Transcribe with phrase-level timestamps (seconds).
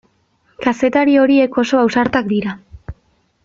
[0.65, 2.59] Kazetari horiek oso ausartak dira.